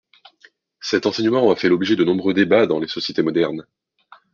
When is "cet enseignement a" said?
0.79-1.55